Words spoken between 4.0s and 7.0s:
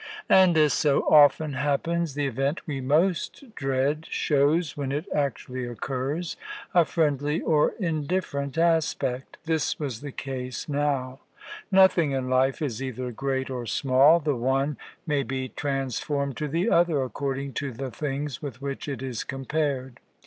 shows, when it actually occurs, a